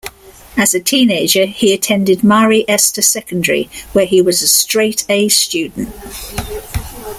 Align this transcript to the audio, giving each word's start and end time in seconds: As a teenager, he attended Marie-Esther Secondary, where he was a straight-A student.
As 0.57 0.73
a 0.73 0.79
teenager, 0.79 1.45
he 1.45 1.71
attended 1.75 2.23
Marie-Esther 2.23 3.03
Secondary, 3.03 3.69
where 3.93 4.07
he 4.07 4.19
was 4.19 4.41
a 4.41 4.47
straight-A 4.47 5.29
student. 5.29 5.93